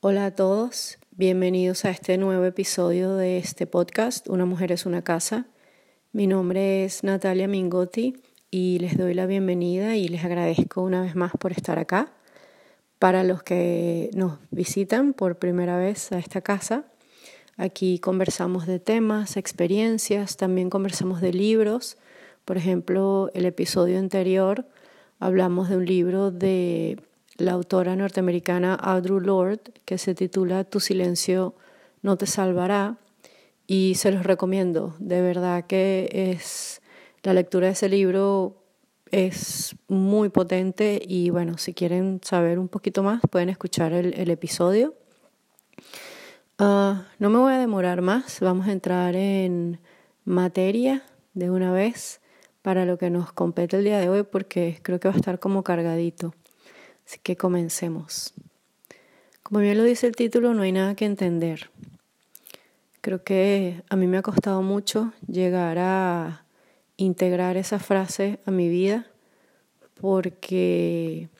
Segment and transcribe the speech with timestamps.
[0.00, 5.02] Hola a todos, bienvenidos a este nuevo episodio de este podcast, Una mujer es una
[5.02, 5.48] casa.
[6.12, 8.14] Mi nombre es Natalia Mingotti
[8.48, 12.12] y les doy la bienvenida y les agradezco una vez más por estar acá.
[13.00, 16.84] Para los que nos visitan por primera vez a esta casa,
[17.56, 21.98] aquí conversamos de temas, experiencias, también conversamos de libros.
[22.44, 24.64] Por ejemplo, el episodio anterior
[25.18, 27.00] hablamos de un libro de
[27.38, 31.54] la autora norteamericana Audre Lorde que se titula Tu silencio
[32.02, 32.98] no te salvará
[33.66, 34.94] y se los recomiendo.
[34.98, 36.82] De verdad que es
[37.22, 38.62] la lectura de ese libro
[39.10, 44.94] es muy potente y bueno, si quieren saber un poquito más pueden escuchar el, episodio.
[46.58, 49.80] Ah, no me voy a demorar más, vamos a entrar en
[50.24, 52.20] materia de una vez
[52.62, 55.38] para lo que nos compete el día de hoy porque creo que va a estar
[55.38, 56.34] como cargadito.
[57.08, 58.34] Así que comencemos.
[59.42, 61.70] Como bien lo dice el título, no hay nada que entender.
[63.00, 66.44] Creo que a mí me ha costado mucho llegar a
[66.98, 69.06] integrar esa frase a mi vida
[69.98, 71.30] porque,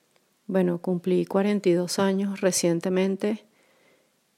[0.47, 3.44] bueno, cumplí 42 años recientemente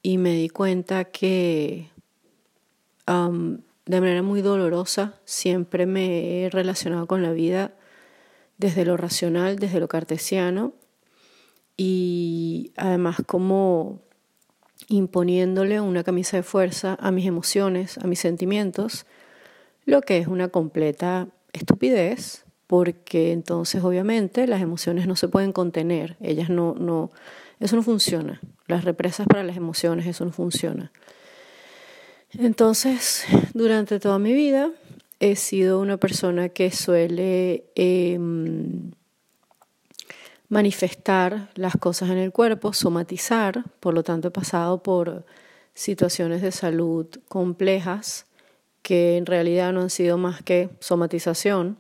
[0.03, 1.91] y me di cuenta que
[3.07, 7.73] de manera muy dolorosa siempre me he relacionado con la vida
[8.59, 10.75] desde lo racional, desde lo cartesiano
[11.83, 14.03] y además como
[14.89, 19.07] imponiéndole una camisa de fuerza a mis emociones, a mis sentimientos,
[19.87, 26.19] lo que es una completa estupidez, porque entonces obviamente las emociones no se pueden contener,
[26.21, 27.13] ellas no, no,
[27.61, 30.93] eso no funciona, las represas para las emociones, eso no funciona.
[32.39, 34.71] Entonces, durante toda mi vida
[35.19, 38.91] he sido una persona que suele em,
[40.51, 45.25] manifestar las cosas en el cuerpo, somatizar, por lo tanto he pasado por
[45.73, 48.27] situaciones de salud complejas
[48.83, 51.79] que en realidad no han sido más que somatización.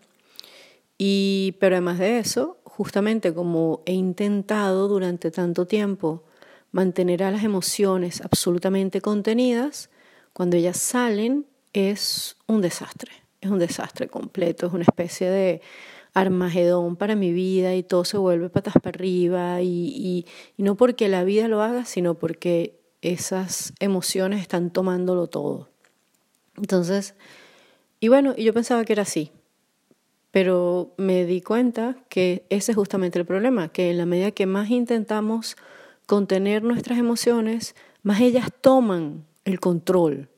[0.97, 6.22] Y, pero además de eso, justamente como he intentado durante tanto tiempo
[6.70, 9.91] mantener a las emociones absolutamente contenidas,
[10.32, 13.10] cuando ellas salen es un desastre,
[13.41, 15.60] es un desastre completo, es una especie de
[16.15, 20.26] armagedón para mi vida y todo se vuelve patas para arriba y,
[20.56, 25.69] no porque la vida lo haga, sino porque esas emociones están tomándolo todo.
[26.56, 27.15] Entonces,
[28.00, 29.32] y bueno, yo pensaba que era así,
[30.31, 34.47] pero me di cuenta que ese es justamente el problema, que en la medida que
[34.47, 35.56] más intentamos
[36.06, 40.28] contener nuestras emociones, más ellas toman el control.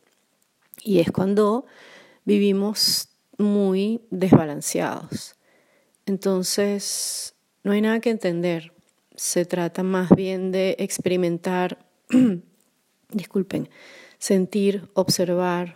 [0.82, 1.66] Y es cuando
[2.24, 5.36] vivimos muy desbalanceados.
[6.06, 8.72] Entonces, no hay nada que entender.
[9.14, 11.78] Se trata más bien de experimentar,
[13.10, 13.68] disculpen,
[14.18, 15.74] sentir, observar.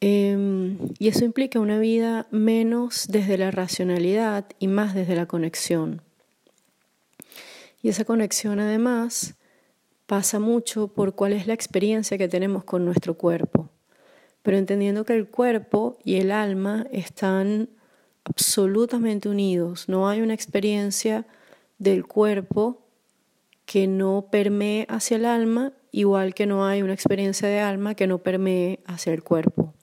[0.00, 6.02] Em, y eso implica una vida menos desde la racionalidad y más desde la conexión.
[7.82, 9.34] Y esa conexión además
[10.06, 13.68] pasa mucho por cuál es la experiencia que tenemos con nuestro cuerpo,
[14.42, 17.68] pero entendiendo que el cuerpo y el alma están
[18.24, 21.26] absolutamente unidos, no hay una experiencia
[21.78, 22.82] del cuerpo
[23.64, 28.06] que no permee hacia el alma, igual que no hay una experiencia de alma que
[28.06, 29.74] no permee hacia el cuerpo.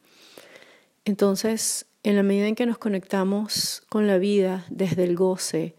[1.06, 5.75] Entonces, en la medida en que nos conectamos con la vida desde el goce,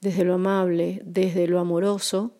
[0.00, 2.36] desde lo amable, desde lo amoroso,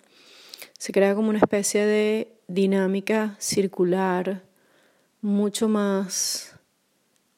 [0.78, 4.42] se crea como una especie de dinámica circular
[5.20, 6.53] mucho más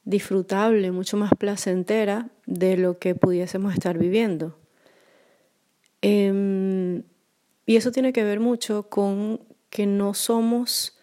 [0.06, 4.56] disfrutable, mucho más placentera de lo que pudiésemos estar viviendo.
[6.00, 7.02] Em,
[7.66, 10.96] y eso tiene que ver mucho con que no somos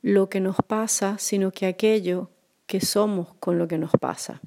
[0.00, 2.30] lo que nos pasa, sino que aquello
[2.66, 4.40] que somos con lo que nos pasa.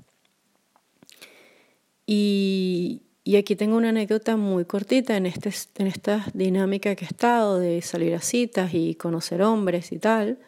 [2.07, 3.03] Y,
[3.37, 7.81] aquí tengo una anécdota muy cortita en, este, en esta dinámica que he estado de
[7.81, 10.39] salir a citas y conocer hombres y tal.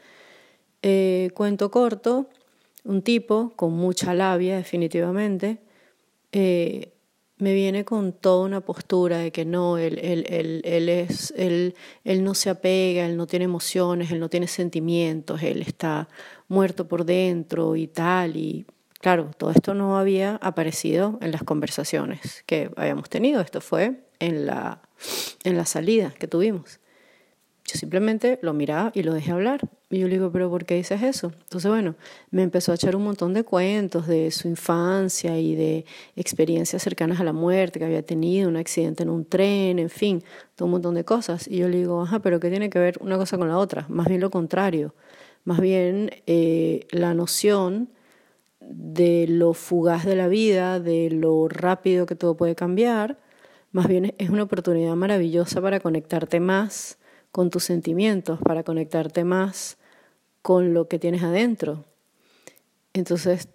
[0.81, 2.29] Eh, cuento corto,
[2.83, 5.59] un tipo con mucha labia definitivamente,
[6.31, 6.93] eh,
[7.37, 11.75] me viene con toda una postura de que no, él, él, él, él, es, él,
[12.23, 16.07] no se apega, él no tiene emociones, él no tiene sentimientos, él está
[16.47, 18.65] muerto por dentro y tal, y
[19.03, 24.45] Claro, todo esto no había aparecido en las conversaciones que habíamos tenido, esto fue en
[24.45, 24.81] la,
[25.43, 26.79] en la salida que tuvimos.
[27.65, 29.59] Yo simplemente lo miraba y lo dejé hablar.
[29.93, 31.31] Y yo le digo, pero ¿por qué dices eso?
[31.43, 31.93] Entonces, bueno,
[32.31, 35.85] me empezó a echar un montón de cuentos de su infancia y de
[36.15, 40.23] experiencias cercanas a la muerte que había tenido, un accidente en un tren, en fin,
[40.55, 41.47] todo un montón de cosas.
[41.47, 43.85] Y yo le digo, ajá, pero ¿qué tiene que ver una cosa con la otra?
[43.87, 44.95] Más bien lo contrario.
[45.43, 47.89] Más bien eh, la noción
[48.61, 53.19] de lo fugaz de la vida, de lo rápido que todo puede cambiar,
[53.71, 56.97] más bien es una oportunidad maravillosa para conectarte más
[57.31, 59.77] con tus sentimientos, para conectarte más
[60.43, 61.85] con lo que tienes adentro.
[62.93, 63.47] Entonces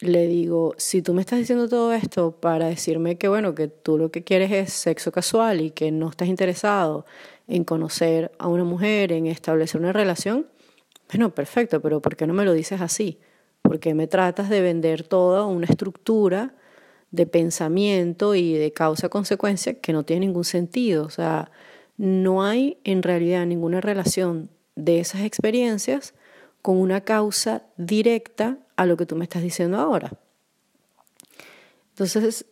[0.00, 3.98] le digo, si tú me estás diciendo todo esto para decirme que bueno, que tú
[3.98, 7.04] lo que quieres es sexo casual y que no estás interesado
[7.48, 10.46] en conocer a una mujer, en establecer una relación,
[11.08, 13.18] bueno, perfecto, pero ¿por qué no me lo dices así?
[13.62, 16.54] ¿Por qué me tratas de vender toda una estructura
[17.10, 21.04] de pensamiento y de causa-consecuencia que no tiene ningún sentido?
[21.04, 21.50] O sea,
[21.96, 24.50] no hay en realidad ninguna relación
[24.80, 26.14] de esas experiencias
[26.62, 30.12] con una causa directa a lo que tú me estás diciendo ahora.
[31.90, 32.46] Entonces,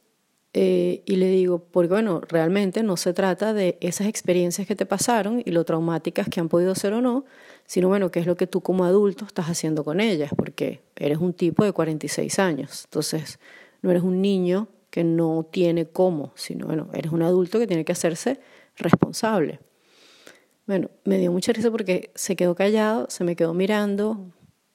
[0.55, 4.87] eh, y le digo, porque bueno, realmente no se trata de esas experiencias que te
[4.87, 7.25] pasaron y lo traumáticas que han podido ser o no,
[7.67, 11.19] sino bueno, qué es lo que tú como adulto estás haciendo con ellas, porque eres
[11.19, 13.39] un tipo de 46 años, entonces
[13.83, 17.85] no eres un niño que no tiene cómo, sino bueno, eres un adulto que tiene
[17.85, 18.41] que hacerse
[18.77, 19.61] responsable.
[20.69, 24.27] Bueno, me dio mucha risa porque se quedó callado, se me quedó mirando,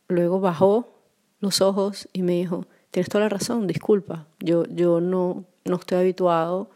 [0.08, 0.92] luego bajó
[1.40, 6.00] los ojos y me dijo, tienes toda la razón, disculpa, yo, yo no, no estoy
[6.00, 6.72] habituado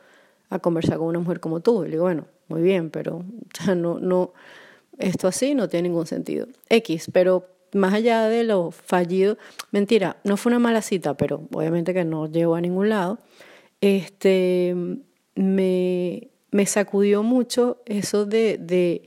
[0.51, 1.81] a conversar con una mujer como tú.
[1.83, 3.25] Y le digo, bueno, muy bien, pero
[3.75, 4.33] no, no,
[4.99, 6.45] esto así no tiene ningún sentido.
[6.69, 9.39] X, pero más allá de lo fallido,
[9.71, 13.17] mentira, no fue una mala cita, pero obviamente que no llegó a ningún lado,
[13.81, 14.75] este,
[15.33, 19.01] me, me sacudió mucho eso de, de,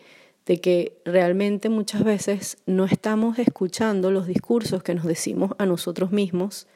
[0.60, 6.66] que realmente muchas veces no estamos escuchando los discursos que nos decimos a nosotros mismos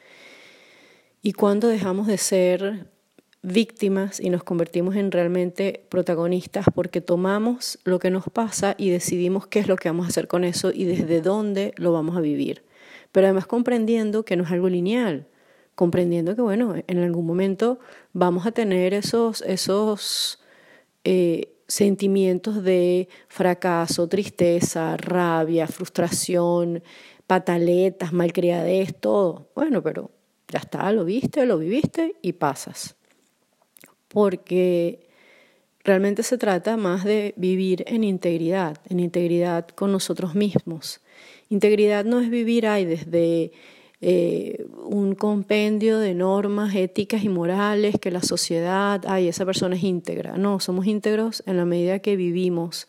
[1.21, 2.87] y cuando dejamos de ser
[3.41, 9.45] víctimas y nos convertimos en realmente protagonistas porque tomamos lo que nos pasa y decidimos
[9.47, 12.21] qué es lo que vamos a hacer con eso y desde dónde lo vamos a
[12.21, 12.63] vivir.
[13.11, 15.27] Pero además comprendiendo que no es algo lineal,
[15.75, 17.79] comprendiendo que, bueno, en algún momento
[18.13, 20.39] vamos a tener esos, esos
[21.05, 26.83] eh, sentimientos de fracaso, tristeza, rabia, frustración,
[27.27, 29.49] pataletas, malcriadez, todo.
[29.55, 30.11] Bueno, pero
[30.47, 32.95] ya está, lo viste, lo viviste y pasas.
[34.07, 35.07] Porque
[35.83, 41.01] realmente se trata más de vivir en integridad, en integridad con nosotros mismos.
[41.49, 43.51] Integridad no es vivir ahí desde
[44.07, 49.83] eh, un compendio de normas éticas y morales que la sociedad, ay, esa persona es
[49.83, 50.37] íntegra.
[50.37, 52.87] No, somos íntegros en la medida que vivimos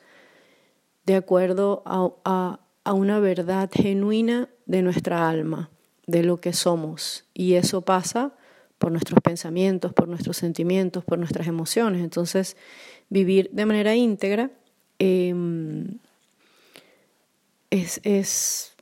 [1.06, 5.70] de acuerdo a, a una verdad genuina de nuestra alma,
[6.06, 7.24] de lo que somos.
[7.32, 8.34] Y eso pasa
[8.76, 12.04] por nuestros pensamientos, por nuestros sentimientos, por nuestras emociones.
[12.04, 12.58] Entonces,
[13.08, 14.50] vivir de manera íntegra
[14.98, 15.96] em,
[17.70, 18.75] es, es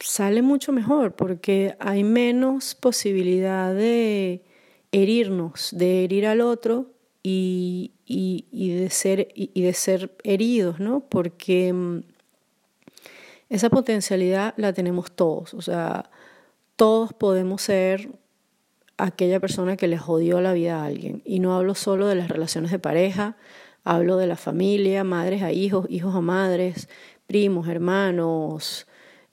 [0.00, 4.42] sale mucho mejor porque hay menos posibilidad de
[4.92, 6.92] herirnos, de herir al otro
[7.22, 11.00] y, de, ser, y, de ser heridos, ¿no?
[11.00, 12.00] Porque mm,
[13.50, 16.10] esa potencialidad la tenemos todos, o sea,
[16.76, 18.10] todos podemos ser
[18.96, 21.22] aquella persona que le jodió la vida a alguien.
[21.24, 23.36] Y no hablo solo de las relaciones de pareja,
[23.84, 26.88] hablo de la familia, madres a hijos, hijos a madres,
[27.26, 28.87] primos, hermanos,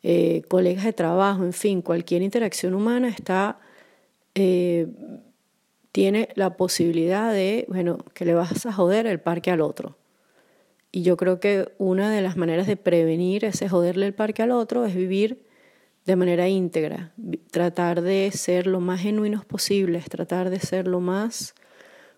[0.08, 3.60] eh, colegas de trabajo, en fin, cualquier interacción humana está,
[4.36, 4.86] eh,
[5.92, 9.98] tiene la posibilidad de, bueno, que le vas a joder el parque al otro.
[10.92, 14.52] Y yo creo que una de las maneras de prevenir ese joderle el parque al
[14.52, 15.44] otro es vivir
[16.06, 17.12] de manera íntegra,
[17.50, 21.56] tratar de ser lo más genuinos posibles, tratar de ser lo más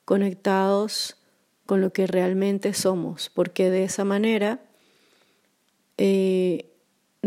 [0.04, 1.16] conectados
[1.66, 4.60] con lo que realmente somos, porque de esa manera
[5.98, 6.74] eh,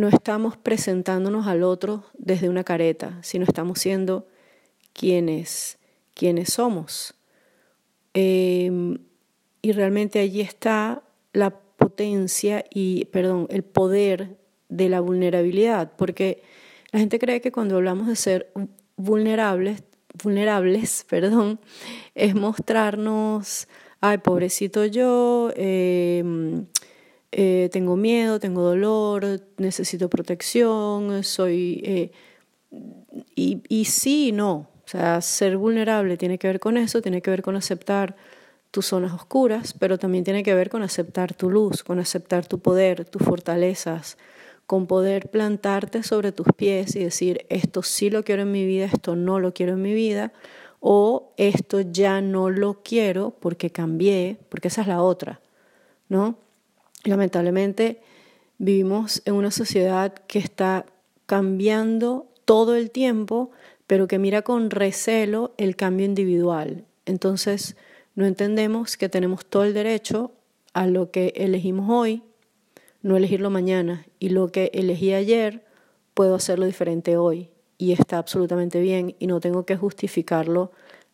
[0.01, 4.27] no estamos presentándonos al otro desde una careta, sino estamos siendo
[4.95, 5.79] quienes,
[6.15, 7.15] quienes somos.
[8.15, 8.99] Em,
[9.61, 11.03] y realmente allí está
[11.35, 14.39] la potencia y, perdón, el poder
[14.71, 16.43] de la vulnerabilidad, porque
[16.93, 18.51] la gente cree que cuando hablamos de ser
[18.97, 19.83] vulnerables,
[20.23, 21.61] vulnerables, perdón,
[22.15, 23.69] es mostrarnos,
[24.01, 26.25] ay, pobrecito yo, eh,
[27.33, 31.83] eh, tengo miedo, tengo dolor, necesito protección, soy...
[31.85, 32.13] Eh,
[33.35, 34.69] y, y sí y no.
[34.85, 38.17] O sea, ser vulnerable tiene que ver con eso, tiene que ver con aceptar
[38.71, 42.61] tus zonas oscuras, pero también tiene que ver con aceptar tu luz, con aceptar tu
[42.61, 44.17] poder, tus fortalezas,
[44.67, 48.87] con poder plantarte sobre tus pies y decir, esto sí lo quiero en mi vida,
[48.87, 50.33] esto no lo quiero en mi vida,
[50.79, 55.41] o esto ya no lo quiero porque cambié, porque esa es la otra,
[56.09, 56.39] ¿no?
[57.05, 58.01] Lamentablemente
[58.59, 60.87] vivimos en una sociedad que está
[61.27, 63.51] cambiando todo el tiempo,
[63.87, 66.85] pero que mira con recelo el cambio individual.
[67.07, 67.77] Entonces,
[68.15, 70.33] no entendemos que tenemos todo el derecho
[70.75, 72.23] a lo que elegimos hoy,
[73.03, 75.65] no elegirlo mañana, y lo que elegí ayer,
[76.13, 80.71] puedo hacerlo diferente hoy, y está absolutamente bien, y no tengo que justificarlo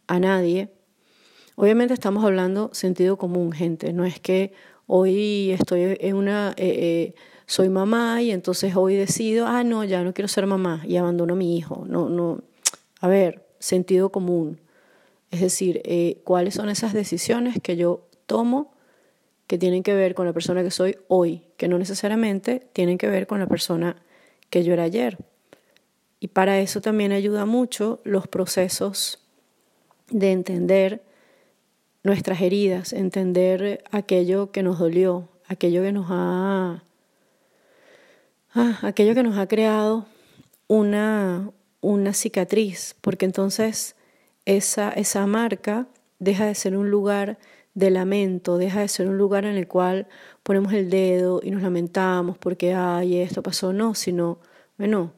[0.09, 0.71] a nadie.
[1.55, 4.53] Obviamente estamos hablando sentido común, gente, no es que
[4.87, 6.55] hoy estoy en una...
[6.57, 7.15] Eh, eh,
[7.49, 11.35] soy mamá y entonces hoy decido, ah, no, ya no quiero ser mamá y abandono
[11.35, 11.85] a mi hijo.
[11.87, 12.43] No, no,
[13.01, 14.61] a ver, sentido común.
[15.31, 18.73] Es decir, eh, cuáles son esas decisiones que yo tomo
[19.47, 23.09] que tienen que ver con la persona que soy hoy, que no necesariamente tienen que
[23.09, 24.03] ver con la persona
[24.51, 25.19] que yo era ayer.
[26.19, 29.21] Y para eso también ayuda mucho los procesos
[30.11, 31.03] de entender
[32.07, 36.83] nuestras heridas, entender aquello que nos dolió, aquello que nos ha,
[38.55, 40.07] ah, aquello que nos ha creado
[40.69, 43.97] una, una cicatriz, porque entonces
[44.45, 47.39] esa, esa marca deja de ser un lugar
[47.75, 50.07] de lamento, deja de ser un lugar en el cual
[50.43, 54.39] ponemos el dedo y nos lamentamos porque, ay, esto pasó, no, sino,
[54.79, 55.13] bueno,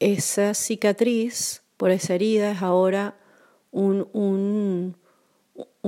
[0.00, 3.16] esa cicatriz por esa herida es ahora
[3.70, 4.96] un, un,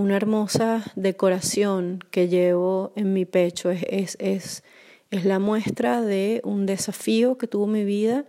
[0.00, 4.64] una hermosa decoración que llevo en mi pecho, es, es, es,
[5.10, 8.24] es la muestra de un desafío que tuvo mi vida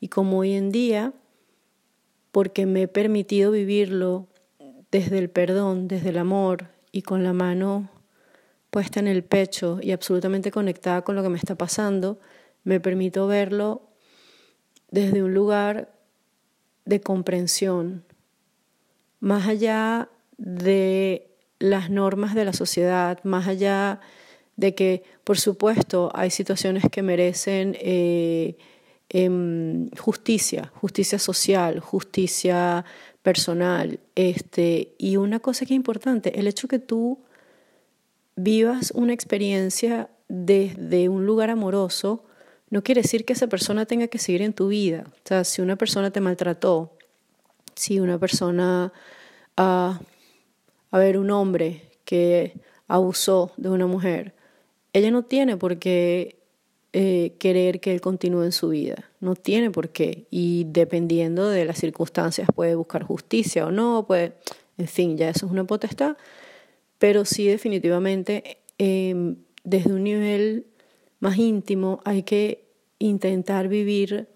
[0.00, 1.12] y como hoy en día
[2.32, 4.28] porque me he permitido vivirlo
[4.90, 7.90] desde el perdón, desde el amor y con la mano
[8.70, 12.18] puesta en el pecho y absolutamente conectada con lo que me está pasando,
[12.64, 13.82] me permito verlo
[14.90, 15.92] desde un lugar
[16.84, 18.04] de comprensión,
[19.20, 20.08] más allá
[20.38, 21.28] de
[21.58, 24.00] las normas de la sociedad, más allá
[24.56, 28.56] de que, por supuesto, hay situaciones que merecen eh,
[29.10, 32.84] Em, justicia, justicia social, justicia
[33.22, 34.00] personal.
[34.14, 37.18] Este, y una cosa que es importante, el hecho que tú
[38.36, 42.22] vivas una experiencia desde un lugar amoroso,
[42.68, 45.04] no quiere decir que esa persona tenga que seguir en tu vida.
[45.08, 46.92] O sea, si una persona te maltrató,
[47.74, 48.92] si una persona,
[49.56, 50.00] ah,
[50.90, 52.54] a ver, un hombre que
[52.86, 54.34] abusó de una mujer,
[54.92, 56.38] ella no tiene por qué
[56.94, 59.10] eh, querer que él continúe en su vida.
[59.20, 60.26] No tiene por qué.
[60.30, 64.32] Y dependiendo de las circunstancias puede buscar justicia o no, puede,
[64.78, 66.16] en fin, ya eso es una potestad.
[66.98, 70.66] Pero sí definitivamente em, desde un nivel
[71.20, 72.64] más íntimo hay que
[72.98, 74.28] intentar vivir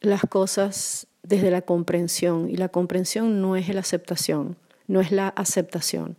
[0.00, 2.48] las cosas desde la comprensión.
[2.48, 4.56] Y la comprensión no es la aceptación,
[4.90, 6.16] no es la aceptación.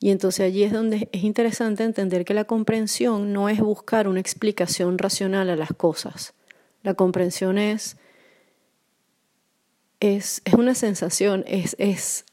[0.00, 4.20] Y entonces allí es donde es interesante entender que la comprensión no es buscar una
[4.20, 6.32] explicación racional a las cosas.
[6.82, 7.98] La comprensión es,
[10.00, 12.24] es, es una sensación, es, es,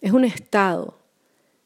[0.00, 0.98] es un estado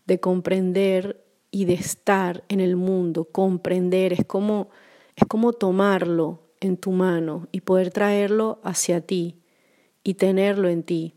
[0.07, 3.25] de comprender y de estar en el mundo.
[3.25, 4.69] Comprender es como,
[5.17, 9.41] es como tomarlo en tu mano y poder traerlo hacia ti
[10.03, 11.15] y tenerlo en ti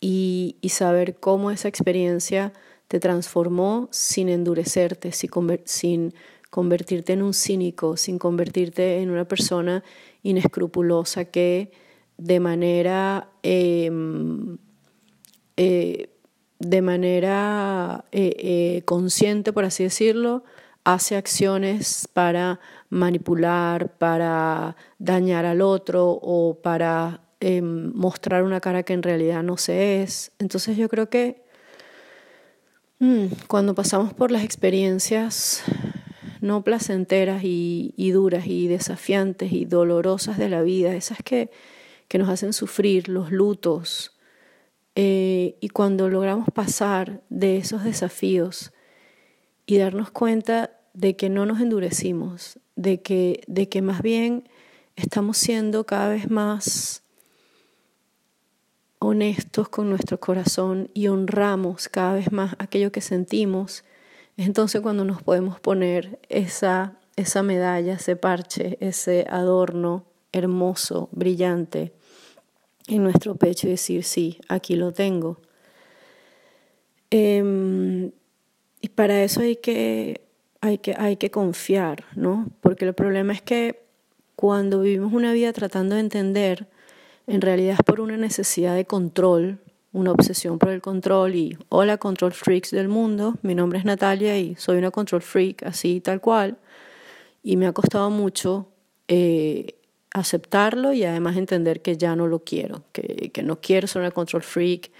[0.00, 2.52] y, saber cómo esa experiencia
[2.88, 6.12] te transformó sin endurecerte, sin
[6.50, 9.82] convertirte en un cínico, sin convertirte en una persona
[10.22, 11.72] inescrupulosa que
[12.18, 14.58] de manera, em,
[15.56, 16.10] eh,
[16.58, 20.44] de manera eh, eh, consciente, por así decirlo,
[20.84, 28.92] hace acciones para manipular, para dañar al otro o para em, mostrar una cara que
[28.92, 30.32] en realidad no se es.
[30.38, 31.46] Entonces yo creo que
[32.98, 35.62] Mm, cuando pasamos por las experiencias
[36.40, 41.50] no placenteras y, duras y desafiantes y dolorosas de la vida, esas que,
[42.08, 44.16] que nos hacen sufrir, los lutos,
[44.94, 48.72] eh, y cuando logramos pasar de esos desafíos
[49.66, 54.48] y darnos cuenta de que no nos endurecimos, de que, de que más bien
[54.94, 57.02] estamos siendo cada vez más
[58.98, 63.84] honestos con nuestro corazón y honramos cada vez más aquello que sentimos,
[64.36, 71.92] es entonces cuando nos podemos poner esa, esa medalla, ese parche, ese adorno hermoso, brillante
[72.86, 75.40] en nuestro pecho y decir, sí, aquí lo tengo.
[77.10, 78.12] Em,
[78.80, 80.20] y para eso hay que,
[80.60, 82.48] hay que, hay que confiar, ¿no?
[82.60, 83.86] Porque el problema es que
[84.36, 86.68] cuando vivimos una vida tratando de entender,
[87.26, 89.58] en realidad es por una necesidad de control,
[89.92, 94.38] una obsesión por el control y hola control freaks del mundo, mi nombre es Natalia
[94.38, 96.58] y soy una control freak así tal cual.
[97.42, 98.68] Y me ha costado mucho
[99.08, 99.76] eh,
[100.12, 104.10] aceptarlo y además entender que ya no lo quiero, que, que no quiero ser una
[104.10, 104.90] control freak,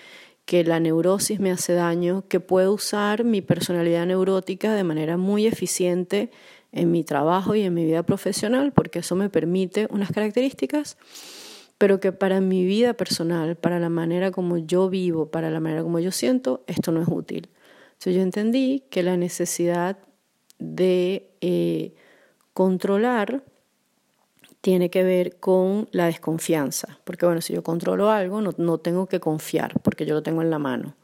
[0.44, 5.46] que la neurosis me hace daño, que puedo usar mi personalidad neurótica de manera muy
[5.46, 6.30] eficiente
[6.72, 10.96] en mi trabajo y en mi vida profesional, porque eso me permite unas características
[11.78, 15.82] pero que para mi vida personal, para la manera como yo vivo, para la manera
[15.82, 17.48] como yo siento, esto no es útil.
[17.92, 19.98] Entonces yo entendí que la necesidad
[20.58, 21.94] de eh,
[22.54, 23.42] controlar
[24.60, 29.06] tiene que ver con la desconfianza, porque bueno, si yo controlo algo, no, no tengo
[29.06, 30.96] que confiar, porque yo lo tengo en la mano.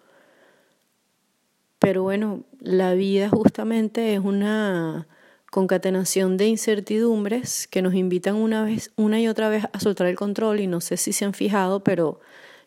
[1.78, 5.06] Pero bueno, la vida justamente es una
[5.52, 10.16] concatenación de incertidumbres que nos invitan una vez, una y otra vez a soltar el
[10.16, 12.20] control y no sé si se han fijado, pero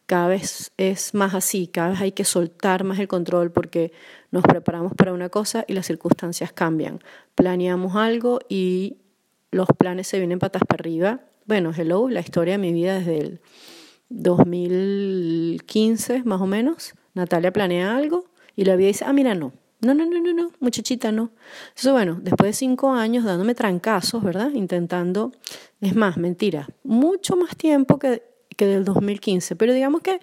[0.06, 3.92] cada vez es más así, cada vez hay que soltar más el control porque
[4.30, 7.00] nos preparamos para una cosa y las circunstancias cambian.
[7.34, 8.98] Planeamos algo y
[9.50, 11.22] los planes se vienen patas para arriba.
[11.48, 13.40] Bueno, hello, la historia de mi vida desde el
[14.10, 16.94] 2015 más o menos.
[17.16, 18.26] Natalia planea algo
[18.56, 21.32] y la vida dice, ah, mira, no, no, no, no, no, no, muchachita, no.
[21.76, 24.52] Eso bueno, después de cinco años dándome trancazos, ¿verdad?
[24.52, 25.32] Intentando,
[25.82, 28.24] es más, mentira, mucho más tiempo que,
[28.56, 30.20] que del 2015, pero digamos que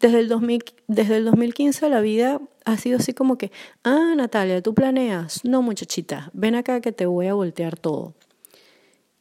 [0.00, 3.52] desde el, 2000, desde el 2015 la vida ha sido así como que,
[3.84, 8.14] ah, Natalia, tú planeas, no, muchachita, ven acá que te voy a voltear todo.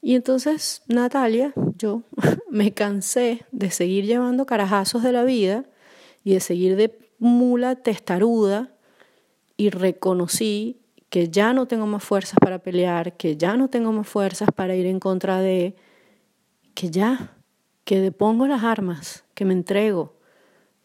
[0.02, 2.04] Y entonces, Natalia, yo
[2.50, 5.66] me cansé de seguir llevando carajazos de la vida
[6.24, 8.75] y de seguir de mula testaruda
[9.58, 14.08] y reconocí que ya no tengo más fuerzas para pelear, que ya no tengo más
[14.08, 15.76] fuerzas para ir en contra de,
[16.74, 17.38] que ya,
[17.86, 20.16] que depongo las armas, que me entrego,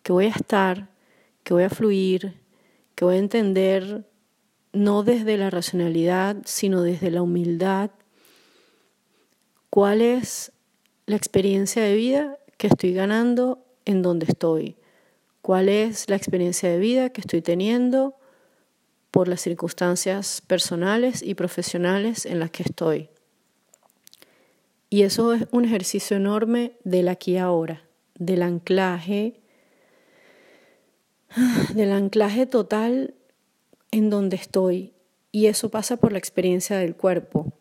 [0.02, 0.90] que voy a estar,
[1.42, 2.40] que voy a fluir,
[2.94, 4.06] que voy a entender
[4.72, 7.90] no desde la racionalidad, sino desde la humildad,
[9.68, 10.52] cuál es
[11.06, 14.76] la experiencia de vida que estoy ganando en donde estoy,
[15.42, 18.19] cuál es la experiencia de vida que estoy teniendo
[19.10, 23.08] por las circunstancias personales y profesionales en las que estoy.
[24.88, 27.84] Y eso es un ejercicio enorme del aquí ahora,
[28.16, 29.40] del anclaje,
[31.74, 33.14] del anclaje total
[33.92, 34.92] en donde estoy.
[35.32, 37.52] Y eso pasa por la experiencia del cuerpo,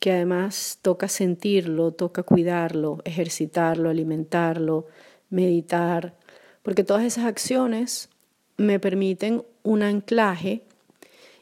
[0.00, 4.86] que además toca sentirlo, toca cuidarlo, ejercitarlo, alimentarlo,
[5.30, 6.14] meditar,
[6.62, 8.08] porque todas esas acciones
[8.56, 10.62] me permiten un anclaje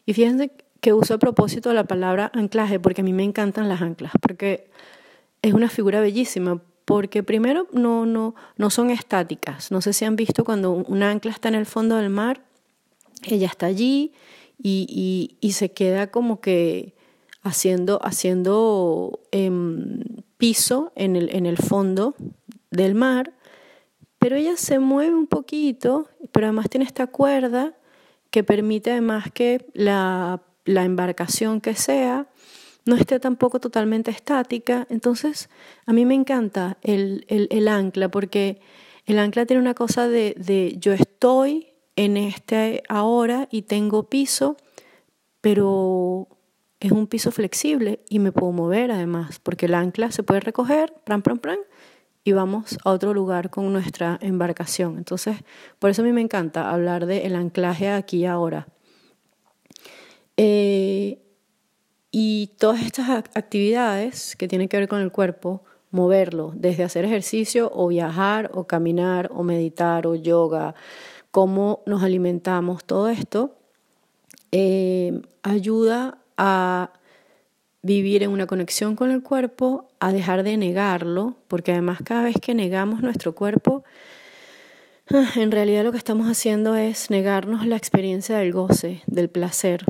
[0.06, 3.80] y fíjense que uso a propósito la palabra anclaje porque a mí me encantan las
[3.80, 4.68] anclas, porque
[5.40, 9.70] es una figura bellísima, porque primero no, no, no son estáticas.
[9.70, 12.42] No sé si han visto cuando un ancla está en el fondo del mar,
[13.22, 14.12] ella está allí
[14.62, 16.94] y, y, se queda como que
[17.42, 20.00] haciendo, haciendo em,
[20.36, 22.14] piso en el, en el fondo
[22.70, 23.32] del mar,
[24.18, 27.74] pero ella se mueve un poquito, pero además tiene esta cuerda
[28.34, 32.26] que permite además que la, embarcación que sea
[32.84, 34.88] no esté tampoco totalmente estática.
[34.90, 35.48] Entonces,
[35.86, 38.60] a mí me encanta el, el, ancla porque
[39.06, 44.56] el ancla tiene una cosa de, de, yo estoy en este ahora y tengo piso,
[45.40, 46.26] pero
[46.80, 50.92] es un piso flexible y me puedo mover además, porque el ancla se puede recoger,
[51.04, 51.60] pran, pran, pran,
[52.24, 54.96] y vamos a otro lugar con nuestra embarcación.
[54.96, 55.36] Entonces,
[55.78, 58.66] por eso a mí me encanta hablar del anclaje aquí y ahora.
[60.38, 61.20] Eh,
[62.10, 67.70] y todas estas actividades que tienen que ver con el cuerpo, moverlo, desde hacer ejercicio
[67.74, 70.74] o viajar o caminar o meditar o yoga,
[71.30, 73.56] cómo nos alimentamos, todo esto,
[74.50, 76.92] eh, ayuda a
[77.84, 82.36] vivir en una conexión con el cuerpo, a dejar de negarlo, porque además cada vez
[82.40, 83.84] que negamos nuestro cuerpo,
[85.10, 89.84] ah, en realidad lo que estamos haciendo es negarnos la experiencia del goce, del placer,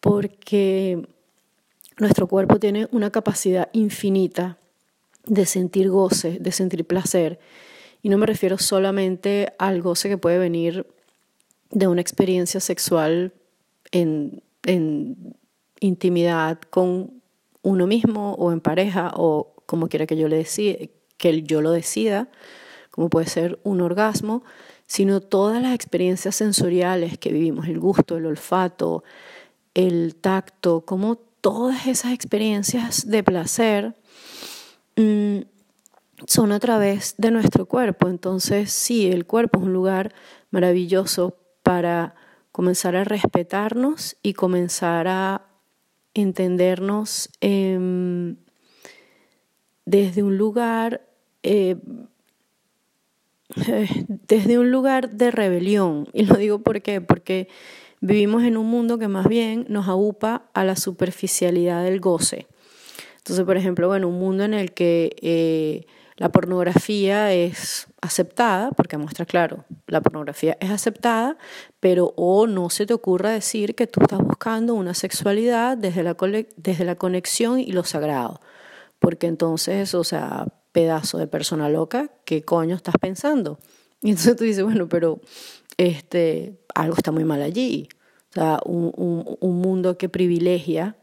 [0.00, 1.06] porque
[1.98, 4.56] nuestro cuerpo tiene una capacidad infinita
[5.26, 7.38] de sentir goce, de sentir placer.
[8.02, 10.86] Y no me refiero solamente al goce que puede venir
[11.70, 13.34] de una experiencia sexual
[13.92, 15.36] en, en
[15.80, 17.22] intimidad con
[17.62, 20.76] uno mismo o en pareja o como quiera que yo, le decida,
[21.16, 22.28] que yo lo decida,
[22.90, 24.44] como puede ser un orgasmo,
[24.86, 29.02] sino todas las experiencias sensoriales que vivimos, el gusto, el olfato,
[29.74, 33.94] el tacto, cómo todas esas experiencias de placer
[34.96, 35.40] mm,
[36.26, 38.08] son a través de nuestro cuerpo.
[38.08, 40.14] Entonces, sí, el cuerpo es un lugar
[40.50, 42.14] maravilloso para
[42.52, 45.42] comenzar a respetarnos y comenzar a
[46.14, 48.36] entendernos em,
[49.84, 51.02] desde un lugar
[51.42, 51.76] eh,
[54.28, 56.08] desde un lugar de rebelión.
[56.12, 57.48] Y lo digo ¿por porque
[58.00, 62.46] vivimos en un mundo que más bien nos aupa a la superficialidad del goce.
[63.18, 68.96] Entonces, por ejemplo, bueno, un mundo en el que eh, la pornografía es aceptada, porque
[68.96, 71.36] muestra claro, la pornografía es aceptada,
[71.80, 76.16] pero o no se te ocurra decir que tú estás buscando una sexualidad desde la,
[76.56, 78.40] desde la conexión y lo sagrado,
[79.00, 83.58] porque entonces, o sea, pedazo de persona loca, ¿qué coño estás pensando?
[84.02, 85.20] Y entonces tú dices, bueno, pero
[85.78, 87.88] este, algo está muy mal allí.
[88.30, 88.92] O sea, un,
[89.40, 90.96] un, mundo que privilegia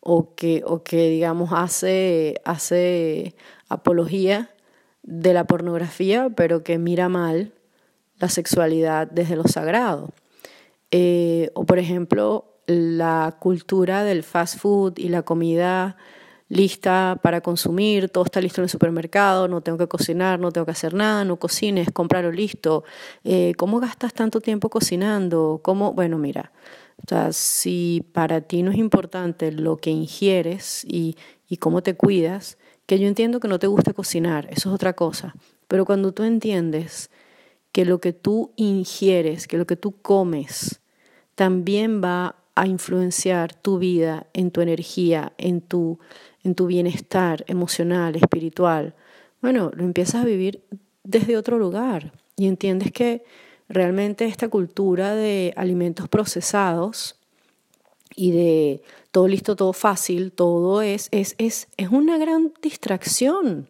[0.00, 3.34] o que, o que digamos, hace, hace
[3.68, 4.50] apología
[5.02, 7.52] de la pornografía, pero que mira mal
[8.18, 10.10] la sexualidad desde lo sagrado.
[10.90, 15.96] Eh, o, por ejemplo, la cultura del fast food y la comida
[16.48, 20.64] lista para consumir, todo está listo en el supermercado, no tengo que cocinar, no tengo
[20.64, 22.84] que hacer nada, no cocines, comprarlo listo.
[23.24, 25.60] Eh, ¿Cómo gastas tanto tiempo cocinando?
[25.62, 25.92] ¿Cómo?
[25.92, 26.52] Bueno, mira,
[26.98, 31.16] o sea, si para ti no es importante lo que ingieres y,
[31.48, 34.94] y cómo te cuidas, que yo entiendo que no te gusta cocinar, eso es otra
[34.94, 35.34] cosa,
[35.68, 37.10] pero cuando tú entiendes
[37.72, 40.80] que lo que tú ingieres, que lo que tú comes,
[41.34, 45.98] también va a influenciar tu vida, en tu energía, en tu
[46.44, 48.94] en tu bienestar emocional, espiritual,
[49.40, 50.64] bueno, lo empiezas a vivir
[51.04, 53.24] desde otro lugar y entiendes que
[53.68, 57.16] realmente esta cultura de alimentos procesados
[58.14, 63.68] y de todo listo, todo fácil, todo es, es, es, es una gran distracción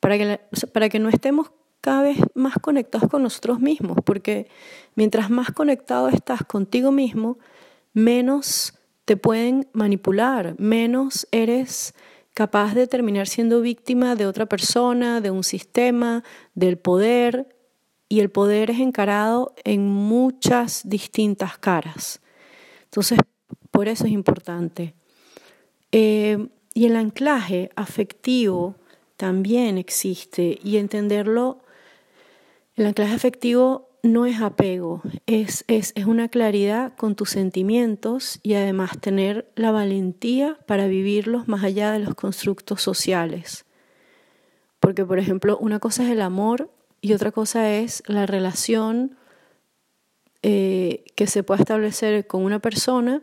[0.00, 0.40] para que,
[0.72, 4.48] para que no estemos cada vez más conectados con nosotros mismos, porque
[4.94, 7.38] mientras más conectado estás contigo mismo,
[7.92, 11.94] menos te pueden manipular, menos eres
[12.32, 17.53] capaz de terminar siendo víctima de otra persona, de un sistema, del poder,
[18.08, 22.20] y el poder es encarado en muchas distintas caras.
[22.84, 23.18] Entonces,
[23.70, 24.94] por eso es importante.
[25.92, 28.76] Eh, y el anclaje afectivo
[29.16, 31.60] también existe y entenderlo,
[32.76, 38.54] el anclaje afectivo no es apego, es, es, es, una claridad con tus sentimientos y
[38.54, 43.64] además tener la valentía para vivirlos más allá de los constructos sociales.
[44.78, 46.70] Porque, por ejemplo, una cosa es el amor
[47.04, 49.18] y otra cosa es la relación
[50.42, 53.22] eh, que se pueda establecer con una persona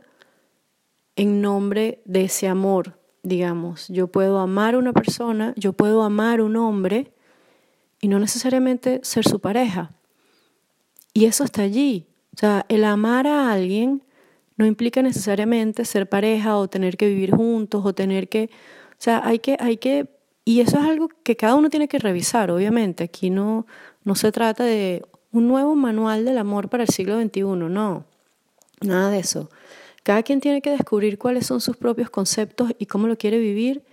[1.15, 3.87] en nombre de ese amor, digamos.
[3.87, 7.11] Yo puedo amar a una persona, yo puedo amar a un hombre
[8.01, 9.89] y no necesariamente ser su pareja
[11.11, 12.05] y eso está allí.
[12.35, 14.03] O sea, el amar a alguien
[14.57, 18.51] no implica necesariamente ser pareja o tener que vivir juntos o tener que,
[18.91, 21.99] o sea, hay que, hay que, y eso es algo que cada uno tiene que
[21.99, 23.03] revisar, obviamente.
[23.03, 23.67] Aquí no,
[24.03, 28.05] no se trata de un nuevo manual del amor para el siglo XXI, no,
[28.81, 29.49] nada de eso.
[30.03, 33.83] Cada quien tiene que descubrir cuáles son sus propios conceptos y cómo lo quiere vivir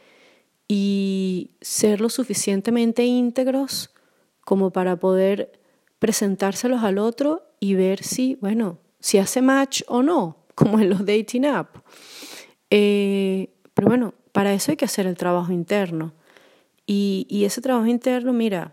[0.67, 3.91] y ser lo suficientemente íntegros
[4.45, 5.53] como para poder
[5.99, 11.05] presentárselos al otro y ver si, bueno, si hace match o no, como en los
[11.05, 11.77] dating app.
[12.71, 16.15] Eh, pero bueno, para eso hay que hacer el trabajo interno.
[16.91, 18.73] Y, ese trabajo interno, mira,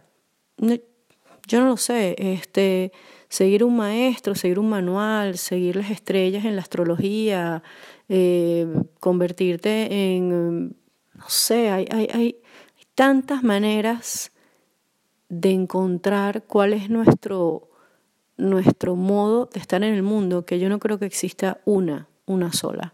[0.58, 2.94] yo no lo sé, este,
[3.28, 7.62] seguir un maestro, seguir un manual, seguir las estrellas en la astrología,
[8.08, 8.68] eh,
[9.02, 10.78] convertirte en,
[11.14, 12.38] no sé, hay, hay, hay
[12.96, 14.32] tantas maneras
[15.28, 17.68] de encontrar cuál es nuestro,
[18.38, 22.54] nuestro modo de estar en el mundo, que yo no creo que exista una, una
[22.54, 22.94] sola.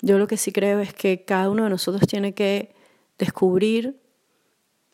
[0.00, 2.72] Yo lo que sí creo es que cada uno de nosotros tiene que
[3.18, 4.00] descubrir,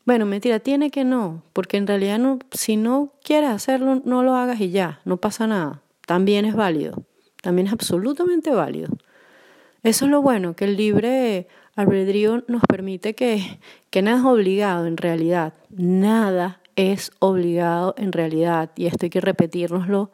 [0.07, 4.37] bueno, mentira, tiene que no, porque en realidad no, si no quieres hacerlo, no lo
[4.37, 5.83] hagas y ya, no pasa nada.
[6.07, 7.03] También es válido,
[7.43, 8.89] también es absolutamente válido.
[9.83, 13.59] Eso es lo bueno, que el libre albedrío nos permite que,
[13.91, 19.21] que nada es obligado en realidad, nada es obligado en realidad y esto hay que
[19.21, 20.13] repetirnoslo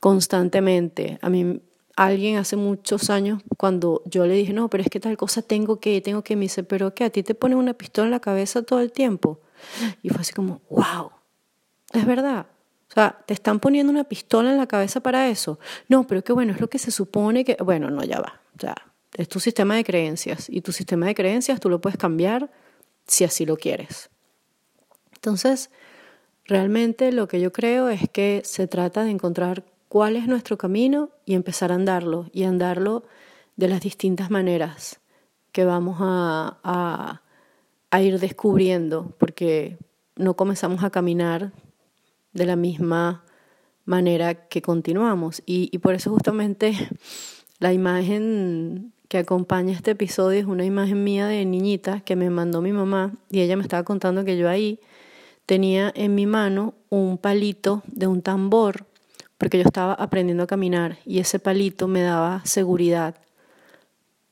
[0.00, 1.18] constantemente.
[1.22, 1.60] A mí
[1.96, 5.80] alguien hace muchos años cuando yo le dije, no, pero es que tal cosa tengo
[5.80, 8.20] que, tengo que, me dice, pero que a ti te ponen una pistola en la
[8.20, 9.40] cabeza todo el tiempo.
[10.02, 11.10] Y fue así como, wow,
[11.92, 12.46] es verdad.
[12.90, 15.58] O sea, te están poniendo una pistola en la cabeza para eso.
[15.88, 17.56] No, pero qué bueno, es lo que se supone que...
[17.62, 18.40] Bueno, no, ya va.
[18.56, 18.74] O sea,
[19.14, 22.50] es tu sistema de creencias y tu sistema de creencias tú lo puedes cambiar
[23.06, 24.10] si así lo quieres.
[25.14, 25.70] Entonces,
[26.44, 31.10] realmente lo que yo creo es que se trata de encontrar cuál es nuestro camino
[31.26, 33.02] y empezar a andarlo y andarlo
[33.56, 35.00] de las distintas maneras
[35.52, 37.20] que vamos a,
[37.90, 39.76] a, ir descubriendo, porque
[40.16, 41.52] no comenzamos a caminar
[42.32, 43.22] de la misma
[43.84, 45.42] manera que continuamos.
[45.44, 46.72] Y, y, por eso justamente
[47.58, 52.62] la imagen que acompaña este episodio es una imagen mía de niñita que me mandó
[52.62, 54.80] mi mamá y ella me estaba contando que yo ahí
[55.44, 58.86] tenía en mi mano un palito de un tambor
[59.42, 63.16] porque yo estaba aprendiendo a caminar y ese palito me daba seguridad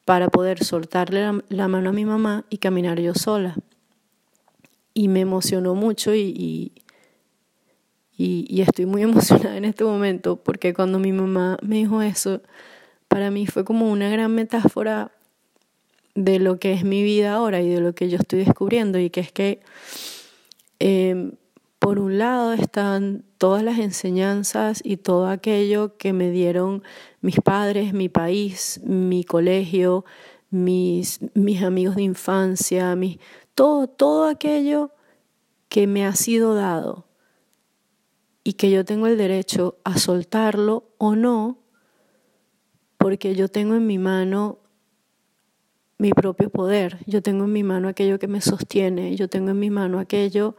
[0.05, 3.57] para poder soltarle la, mano a mi mamá y caminar yo sola.
[4.95, 6.73] Y me emocionó mucho y, y
[8.17, 12.41] y, estoy muy emocionada en este momento porque cuando mi mamá me dijo eso,
[13.09, 15.11] para mí fue como una gran metáfora
[16.15, 19.11] de lo que es mi vida ahora y de lo que yo estoy descubriendo y
[19.11, 19.61] que es que
[20.79, 21.33] em,
[21.81, 26.83] por un lado están todas las enseñanzas y todo aquello que me dieron
[27.23, 30.05] mis padres, mi país, mi colegio,
[30.51, 31.21] mis,
[31.65, 32.95] amigos de infancia,
[33.55, 34.91] todo, todo aquello
[35.71, 37.07] que me ha sido dado
[38.45, 41.61] y que yo tengo el derecho a soltarlo o no,
[42.99, 44.59] porque yo tengo en mi mano
[45.97, 49.59] mi propio poder, yo tengo en mi mano aquello que me sostiene, yo tengo en
[49.59, 50.57] mi mano aquello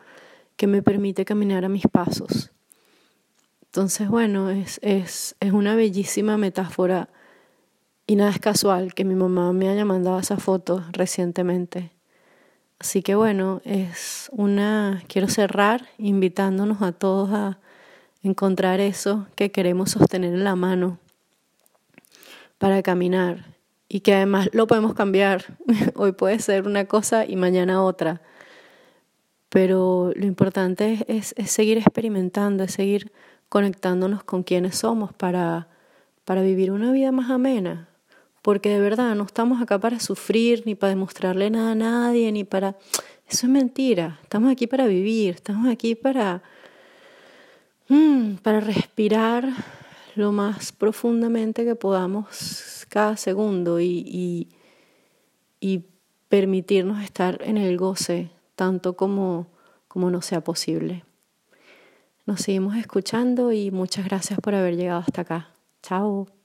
[0.56, 2.52] que me permite caminar a mis pasos.
[3.72, 7.08] Entonces, bueno, es, es, es una bellísima metáfora
[8.06, 11.94] y nada es casual que mi mamá me haya mandado esa foto recientemente.
[12.80, 17.60] Así que bueno, es una, quiero cerrar invitándonos a todos a
[18.24, 21.00] encontrar eso que queremos sostener en la mano
[22.58, 23.56] para caminar
[23.88, 25.58] y que además lo podemos cambiar.
[25.96, 28.22] Hoy puede ser una cosa y mañana otra.
[29.48, 33.14] Pero lo importante es, es, seguir experimentando, es seguir
[33.52, 35.68] conectándonos con quienes somos para,
[36.26, 37.88] para vivir una vida más amena.
[38.42, 42.44] Porque de verdad no estamos acá para sufrir, ni para demostrarle nada a nadie, ni
[42.44, 42.76] para...
[43.30, 44.20] Eso es mentira.
[44.24, 46.42] Estamos aquí para vivir, estamos aquí para,
[47.94, 49.50] Mm, para respirar
[50.16, 54.48] lo más profundamente que podamos cada segundo y,
[55.60, 55.84] y,
[56.30, 59.48] permitirnos estar en el goce tanto como,
[59.90, 61.04] como nos sea posible.
[62.26, 65.50] Nos seguimos escuchando y muchas gracias por haber llegado hasta acá.
[65.82, 66.41] Chao.